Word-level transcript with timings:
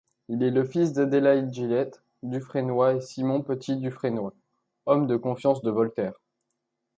Il 0.29 0.41
est 0.41 0.49
le 0.49 0.63
fils 0.65 0.93
d'Adélaïde-Gillette 0.93 2.01
Dufrénoy 2.23 2.95
et 2.97 3.01
Simon 3.01 3.43
Petit-Dufrenoy, 3.43 4.31
homme 4.87 5.05
de 5.05 5.15
confiance 5.15 5.61
de 5.61 5.69
Voltaire. 5.69 6.13